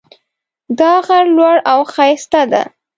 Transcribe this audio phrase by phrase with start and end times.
[0.79, 2.63] دا غر لوړ او ښایسته ده